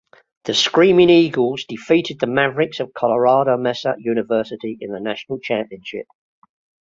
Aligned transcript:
The 0.45 0.55
Screaming 0.55 1.11
Eagles 1.11 1.63
defeated 1.65 2.19
the 2.19 2.25
Mavericks 2.25 2.79
of 2.79 2.91
Colorado 2.91 3.55
Mesa 3.55 3.93
University 3.99 4.75
in 4.81 4.91
the 4.91 4.99
national 4.99 5.37
championship. 5.39 6.07